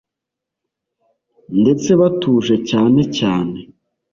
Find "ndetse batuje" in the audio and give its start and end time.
1.61-2.55